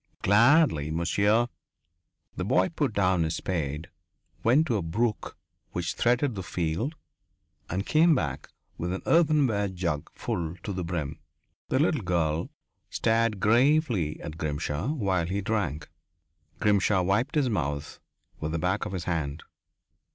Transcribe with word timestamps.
"Gladly, 0.23 0.89
monsieur." 0.89 1.47
The 2.35 2.43
boy 2.43 2.69
put 2.69 2.91
down 2.91 3.21
his 3.21 3.35
spade, 3.35 3.85
went 4.43 4.65
to 4.65 4.77
a 4.77 4.81
brook 4.81 5.37
which 5.73 5.93
threaded 5.93 6.33
the 6.33 6.41
field 6.41 6.95
and 7.69 7.85
came 7.85 8.15
back 8.15 8.49
with 8.79 8.93
an 8.93 9.03
earthenware 9.05 9.67
jug 9.67 10.09
full 10.15 10.55
to 10.63 10.73
the 10.73 10.83
brim. 10.83 11.19
The 11.69 11.77
little 11.77 12.01
girl 12.01 12.49
stared 12.89 13.39
gravely 13.39 14.19
at 14.21 14.39
Grimshaw 14.39 14.87
while 14.91 15.27
he 15.27 15.39
drank. 15.39 15.87
Grimshaw 16.59 17.03
wiped 17.03 17.35
his 17.35 17.47
mouth 17.51 17.99
with 18.39 18.53
the 18.53 18.57
back 18.57 18.85
of 18.87 18.93
his 18.93 19.03
hand. 19.03 19.43